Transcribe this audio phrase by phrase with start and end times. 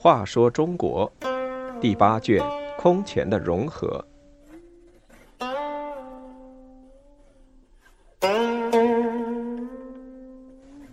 [0.00, 1.12] 话说中国
[1.80, 2.42] 第八卷
[2.78, 4.02] 空前的融合。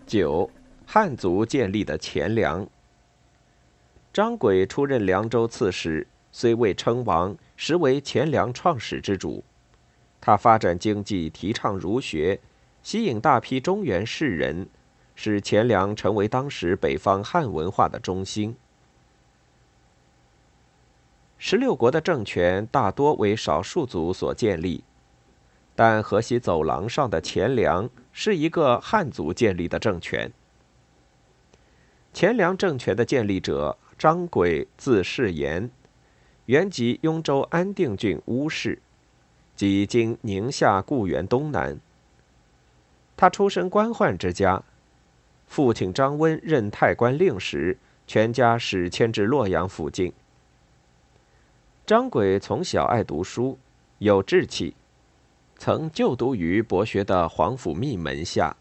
[0.05, 0.49] 九，
[0.85, 2.67] 汉族建立的钱粮。
[4.11, 9.43] 张轨出任凉州刺史，虽未称王，实为钱粮创始之主。
[10.25, 12.39] 他发展经济，提倡儒学，
[12.81, 14.67] 吸引大批中原士人，
[15.13, 18.55] 使钱粮成为当时北方汉文化的中心。
[21.37, 24.83] 十六国的政权大多为少数族所建立，
[25.75, 30.33] 但河西走廊上的钱粮是一个汉族建立的政权。
[32.11, 33.77] 钱粮政权的建立者。
[33.97, 35.69] 张轨字世言，
[36.47, 38.81] 原籍雍州安定郡乌市，
[39.55, 41.79] 即今宁夏固原东南。
[43.15, 44.61] 他出身官宦之家，
[45.47, 50.11] 父亲张温任太官令时，全家始迁至洛阳附近。
[51.85, 53.57] 张轨从小爱读书，
[53.99, 54.75] 有志气，
[55.57, 58.57] 曾就读于博学的皇甫谧门下。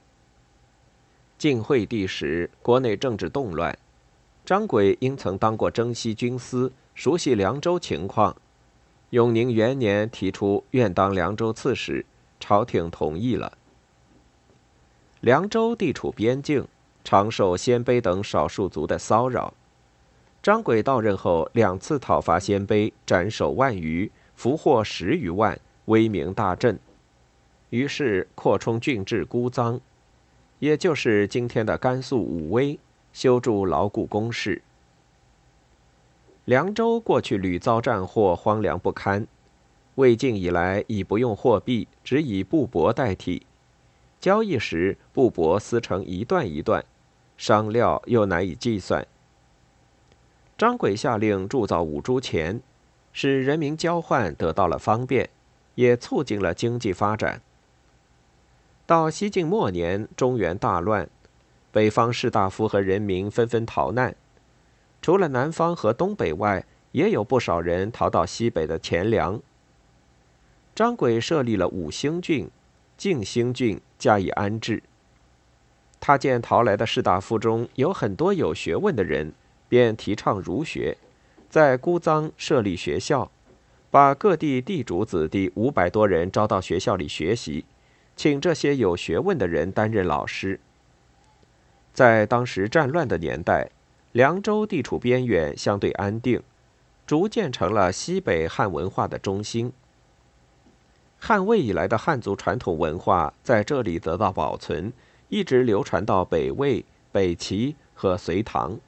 [1.37, 3.77] 晋惠帝时，国内政治动乱。
[4.45, 8.37] 张轨因曾当过征西军司，熟悉凉州情况。
[9.11, 12.05] 永宁元年提出愿当凉州刺史，
[12.41, 13.57] 朝廷同意了。
[15.21, 16.67] 凉州地处边境，
[17.05, 19.55] 常受鲜卑等少数族的骚扰。
[20.43, 26.79] 张轨到任后，两次讨伐鲜卑，斩首万余，俘获十余万，威名大振。
[27.71, 29.81] 于是扩充郡治姑臧，
[30.59, 32.79] 也就是今天的甘肃武威。
[33.13, 34.61] 修筑牢固工事。
[36.45, 39.27] 凉州过去屡遭战祸，荒凉不堪。
[39.95, 43.47] 魏晋以来，已不用货币，只以布帛代替。
[44.21, 46.85] 交易时，布帛撕成一段一段，
[47.37, 49.07] 商料又难以计算。
[50.59, 52.61] 张轨下令铸造五铢钱，
[53.13, 55.31] 使人民交换得到了方便，
[55.77, 57.41] 也促进了经济发展。
[58.87, 61.09] 到西晋末年，中原大乱。
[61.73, 64.15] 北方士大夫和人民纷纷逃难，
[65.05, 69.39] 除了南方和东北外，也有不少人逃到西北的钱粮。
[70.75, 72.49] 张轨设立了五星郡、
[72.97, 74.83] 静兴郡加以安置。
[76.01, 79.35] 他见逃来的士大夫中有很多有学问的人，
[79.69, 80.97] 便提倡儒学，
[81.51, 83.31] 在姑臧设立学校，
[83.91, 87.67] 把各地地主子弟五百多人招到学校里学习，
[88.17, 90.59] 请这些有学问的人担任老师。
[91.93, 93.69] 在当时战乱的年代，
[94.15, 96.41] 凉州地处边远，相对安定，
[97.05, 99.73] 逐渐成了西北汉文化的中心。
[101.19, 104.93] 汉魏以来的汉族传统文化在这里得到保存，
[105.31, 108.79] 一直流传到北魏、北齐和隋唐。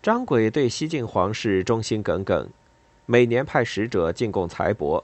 [0.00, 2.48] 张轨对西晋皇室忠心耿耿，
[3.06, 5.02] 每年派使者进贡财帛，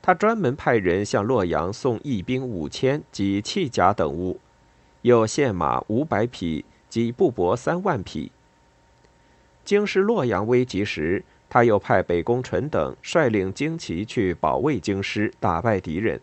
[0.00, 4.38] 他专门派人向洛阳送义兵五千及器甲等物。
[5.02, 8.30] 有献马五百匹及布帛三万匹。
[9.64, 16.20] 京师洛阳危急时，他又派北宫纯等率领精骑去保卫京师，打败敌人。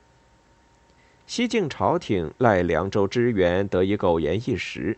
[1.28, 4.98] 西晋朝廷赖凉州支援得以苟延一时，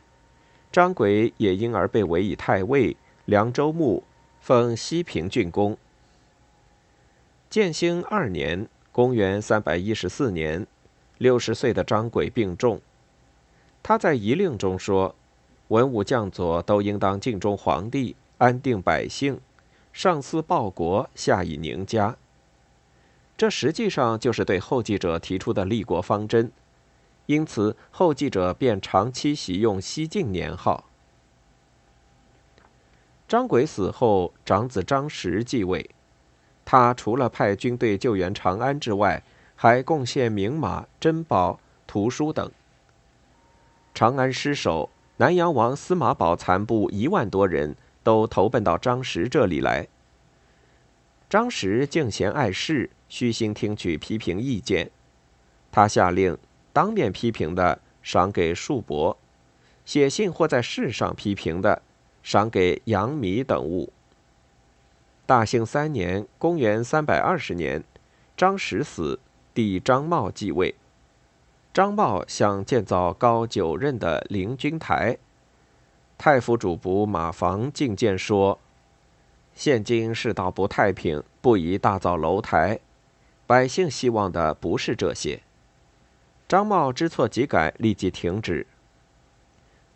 [0.72, 2.96] 张轨也因而被委以太尉、
[3.26, 4.04] 凉州牧，
[4.42, 5.76] 封西平郡公。
[7.50, 10.68] 建兴二年（公元三百一十四年），
[11.18, 12.80] 六十岁的张轨病重。
[13.82, 15.16] 他在遗令中说
[15.74, 19.40] ：“文武将佐都应当敬重皇帝，安定百姓，
[19.92, 22.16] 上思报国，下以宁家。”
[23.36, 26.52] 这实际上就是对后继者提出的立国方针，
[27.26, 30.84] 因此后继者便长期习用西晋年号。
[33.28, 35.90] 张轨死后，长子张实继位，
[36.64, 39.24] 他除了派军队救援长安之外，
[39.56, 42.52] 还贡献名马、珍宝、图书等。
[43.96, 49.88] 长安失守，南阳王司马宝残部一万多人都投奔到张实这里来。
[51.30, 54.90] 张实敬贤爱士，虚心听取批评意见。
[55.72, 56.38] 他下令，
[56.72, 59.16] 当面批评的赏给数帛，
[59.86, 61.82] 写信或在事上批评的，
[62.22, 63.92] 赏给羊米等物。
[65.26, 67.84] 大兴三年（公元320年），
[68.36, 69.20] 张实死，
[69.54, 70.76] 弟张茂继位。
[71.74, 75.18] 张茂想建造高九仞的灵君台，
[76.20, 78.60] 太府主簿马房进谏说
[79.56, 82.80] ：“现今世道不太平，不宜大造楼台。
[83.48, 85.42] 百姓希望的不是这些。
[86.48, 88.68] 张茂知错即改，立即停止。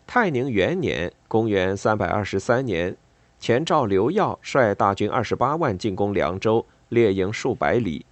[0.04, 2.96] 泰宁元年（公元323年），
[3.38, 8.04] 前赵刘耀率大军二十八万进攻凉州，列营数百里，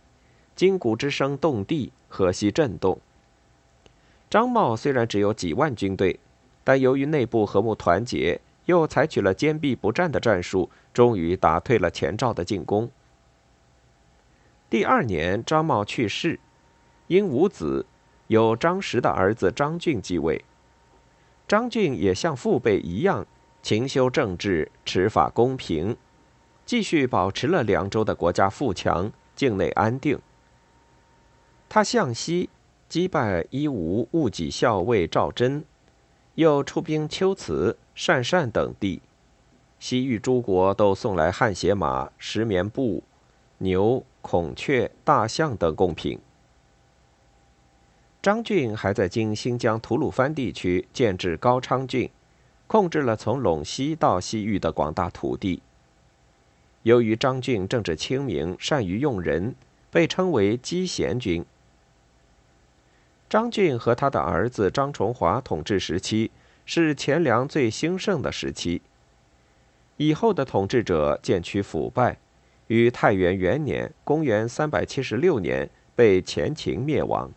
[0.54, 3.00] 金鼓之声动地，河西震动。
[4.28, 6.18] 张茂虽然只有几万军队，
[6.64, 12.90] 但由于内部和睦团结，又采取了坚壁不战的战术，终于打退了前赵的进攻。
[14.68, 16.40] 第二年，张茂去世，
[17.06, 17.86] 因无子，
[18.26, 20.44] 由张实的儿子张俊继位。
[21.46, 23.24] 张俊也像父辈一样
[23.62, 25.96] 勤修政治，持法公平，
[26.64, 30.18] 继续保持了凉州的国家富强，境内安定。
[31.68, 32.50] 他向西
[32.88, 35.64] 击败伊吾戊己校尉赵祯，
[36.36, 39.02] 又出兵龟兹、鄯善等地，
[39.80, 43.02] 西域诸国都送来汗血马、石棉布、
[43.58, 46.18] 牛、孔雀、大象等贡品。
[48.22, 52.08] 张俊还在今新疆吐鲁番地区建制高昌郡，
[52.66, 55.60] 控制了从陇西到西域的广大土地。
[56.82, 59.56] 由于张俊政治清明，善于用人，
[59.90, 61.44] 被称为积贤君。
[63.36, 66.30] 张俊和他的儿子张崇华统治时期
[66.64, 68.80] 是钱粮最兴盛的时期。
[69.98, 72.16] 以后的统治者渐趋腐败，
[72.68, 77.30] 于太元元年（公元376年）被前秦灭亡。